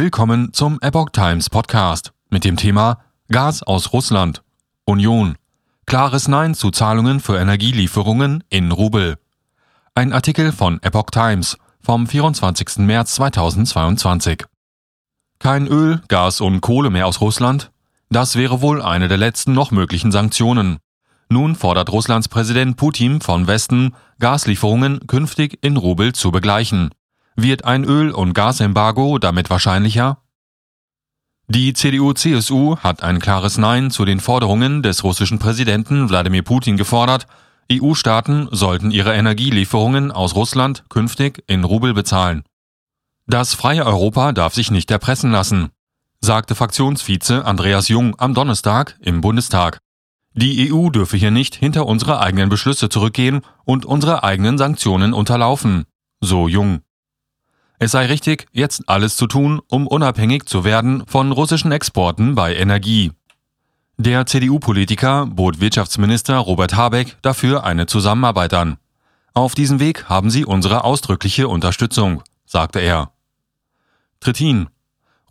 [0.00, 3.00] Willkommen zum Epoch Times Podcast mit dem Thema
[3.30, 4.44] Gas aus Russland.
[4.84, 5.34] Union.
[5.86, 9.16] Klares Nein zu Zahlungen für Energielieferungen in Rubel.
[9.96, 12.78] Ein Artikel von Epoch Times vom 24.
[12.78, 14.44] März 2022.
[15.40, 17.72] Kein Öl, Gas und Kohle mehr aus Russland?
[18.08, 20.78] Das wäre wohl eine der letzten noch möglichen Sanktionen.
[21.28, 26.90] Nun fordert Russlands Präsident Putin von Westen, Gaslieferungen künftig in Rubel zu begleichen.
[27.40, 30.18] Wird ein Öl- und Gasembargo damit wahrscheinlicher?
[31.46, 37.28] Die CDU-CSU hat ein klares Nein zu den Forderungen des russischen Präsidenten Wladimir Putin gefordert,
[37.70, 42.42] EU-Staaten sollten ihre Energielieferungen aus Russland künftig in Rubel bezahlen.
[43.28, 45.68] Das freie Europa darf sich nicht erpressen lassen,
[46.20, 49.78] sagte Fraktionsvize Andreas Jung am Donnerstag im Bundestag.
[50.34, 55.84] Die EU dürfe hier nicht hinter unsere eigenen Beschlüsse zurückgehen und unsere eigenen Sanktionen unterlaufen,
[56.20, 56.80] so Jung.
[57.80, 62.56] Es sei richtig, jetzt alles zu tun, um unabhängig zu werden von russischen Exporten bei
[62.56, 63.12] Energie.
[63.96, 68.78] Der CDU-Politiker bot Wirtschaftsminister Robert Habeck dafür eine Zusammenarbeit an.
[69.32, 73.12] Auf diesem Weg haben Sie unsere ausdrückliche Unterstützung, sagte er.
[74.18, 74.68] Trittin.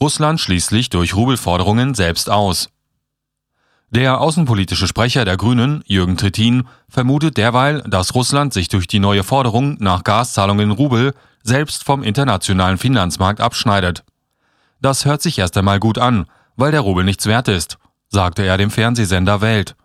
[0.00, 2.70] Russland schließlich durch Rubelforderungen selbst aus.
[3.90, 9.22] Der außenpolitische Sprecher der Grünen, Jürgen Trittin, vermutet derweil, dass Russland sich durch die neue
[9.22, 11.14] Forderung nach Gaszahlungen in Rubel
[11.46, 14.04] selbst vom internationalen Finanzmarkt abschneidet.
[14.80, 18.56] Das hört sich erst einmal gut an, weil der Rubel nichts wert ist, sagte er
[18.56, 19.76] dem Fernsehsender Welt.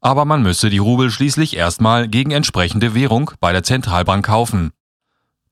[0.00, 4.72] Aber man müsse die Rubel schließlich erstmal gegen entsprechende Währung bei der Zentralbank kaufen.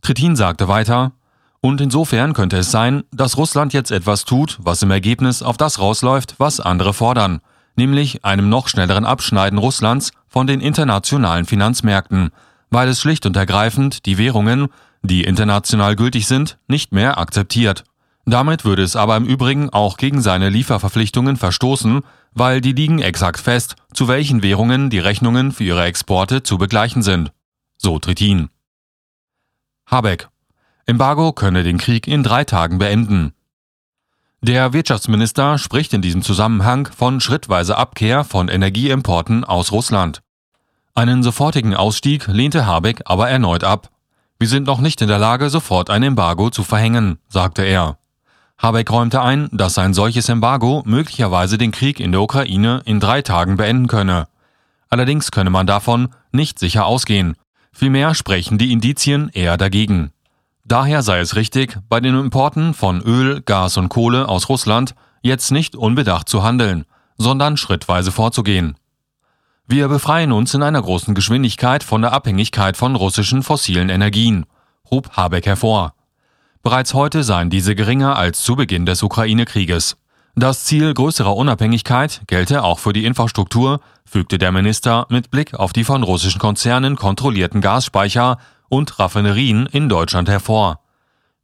[0.03, 1.13] Trittin sagte weiter,
[1.61, 5.81] und insofern könnte es sein, dass Russland jetzt etwas tut, was im Ergebnis auf das
[5.81, 7.41] rausläuft, was andere fordern,
[7.75, 12.31] nämlich einem noch schnelleren Abschneiden Russlands von den internationalen Finanzmärkten,
[12.71, 14.69] weil es schlicht und ergreifend die Währungen,
[15.07, 17.85] die international gültig sind, nicht mehr akzeptiert.
[18.25, 23.41] Damit würde es aber im Übrigen auch gegen seine Lieferverpflichtungen verstoßen, weil die liegen exakt
[23.41, 27.33] fest, zu welchen Währungen die Rechnungen für ihre Exporte zu begleichen sind.
[27.79, 28.49] So Trittin.
[29.87, 30.29] Habeck.
[30.87, 33.33] Embargo könne den Krieg in drei Tagen beenden.
[34.43, 40.23] Der Wirtschaftsminister spricht in diesem Zusammenhang von schrittweiser Abkehr von Energieimporten aus Russland.
[40.95, 43.91] Einen sofortigen Ausstieg lehnte Habeck aber erneut ab.
[44.39, 47.99] Wir sind noch nicht in der Lage, sofort ein Embargo zu verhängen, sagte er.
[48.59, 53.23] Habeck räumte ein, dass ein solches Embargo möglicherweise den Krieg in der Ukraine in drei
[53.23, 54.29] Tagen beenden könne.
[54.91, 57.37] Allerdings könne man davon nicht sicher ausgehen.
[57.73, 60.11] Vielmehr sprechen die Indizien eher dagegen.
[60.65, 65.51] Daher sei es richtig, bei den Importen von Öl, Gas und Kohle aus Russland jetzt
[65.51, 66.85] nicht unbedacht zu handeln,
[67.17, 68.77] sondern schrittweise vorzugehen.
[69.69, 74.47] Wir befreien uns in einer großen Geschwindigkeit von der Abhängigkeit von russischen fossilen Energien,
[74.93, 75.95] hob Habeck hervor.
[76.63, 79.97] Bereits heute seien diese geringer als zu Beginn des Ukraine-Krieges.
[80.37, 85.73] Das Ziel größerer Unabhängigkeit gelte auch für die Infrastruktur, fügte der Minister mit Blick auf
[85.73, 88.39] die von russischen Konzernen kontrollierten Gasspeicher
[88.69, 90.79] und Raffinerien in Deutschland hervor.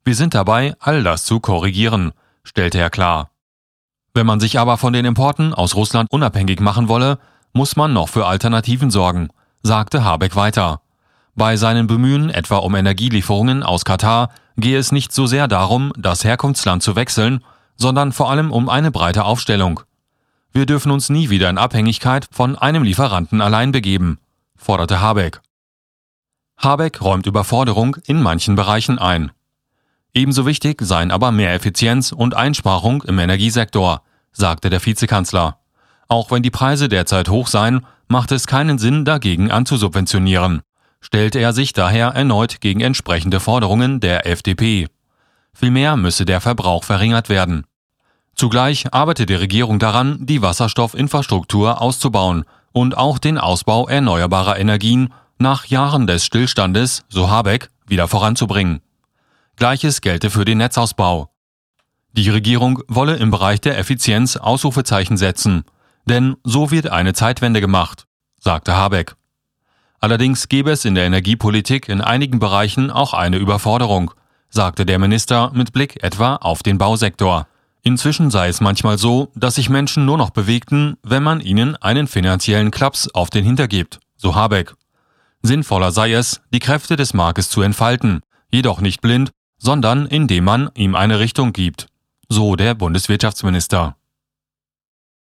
[0.05, 2.13] Wir sind dabei, all das zu korrigieren,
[2.45, 3.31] stellte er klar.
[4.15, 7.19] Wenn man sich aber von den Importen aus Russland unabhängig machen wolle,
[7.53, 9.29] muss man noch für Alternativen sorgen,
[9.63, 10.81] sagte Habeck weiter.
[11.35, 16.25] Bei seinen Bemühen etwa um Energielieferungen aus Katar gehe es nicht so sehr darum, das
[16.25, 17.43] Herkunftsland zu wechseln,
[17.77, 19.81] sondern vor allem um eine breite Aufstellung.
[20.53, 24.19] Wir dürfen uns nie wieder in Abhängigkeit von einem Lieferanten allein begeben,
[24.57, 25.41] forderte Habeck.
[26.59, 29.33] Habeck räumt Überforderung in manchen Bereichen ein.
[30.15, 34.03] Ebenso wichtig seien aber mehr Effizienz und Einsparung im Energiesektor,
[34.33, 35.62] sagte der Vizekanzler.
[36.13, 40.61] Auch wenn die Preise derzeit hoch seien, macht es keinen Sinn, dagegen anzusubventionieren,
[41.01, 44.89] stellte er sich daher erneut gegen entsprechende Forderungen der FDP.
[45.55, 47.65] Vielmehr müsse der Verbrauch verringert werden.
[48.35, 55.65] Zugleich arbeitet die Regierung daran, die Wasserstoffinfrastruktur auszubauen und auch den Ausbau erneuerbarer Energien nach
[55.65, 58.83] Jahren des Stillstandes, so Habeck, wieder voranzubringen.
[59.57, 61.31] Gleiches gelte für den Netzausbau.
[62.13, 65.65] Die Regierung wolle im Bereich der Effizienz Ausrufezeichen setzen
[66.07, 68.07] denn so wird eine Zeitwende gemacht,
[68.41, 69.15] sagte Habeck.
[70.01, 74.13] Allerdings gebe es in der Energiepolitik in einigen Bereichen auch eine Überforderung,
[74.49, 77.47] sagte der Minister mit Blick etwa auf den Bausektor.
[77.83, 82.07] Inzwischen sei es manchmal so, dass sich Menschen nur noch bewegten, wenn man ihnen einen
[82.07, 84.75] finanziellen Klaps auf den Hinter gibt, so Habeck.
[85.43, 88.21] Sinnvoller sei es, die Kräfte des Marktes zu entfalten,
[88.51, 91.87] jedoch nicht blind, sondern indem man ihm eine Richtung gibt,
[92.29, 93.97] so der Bundeswirtschaftsminister.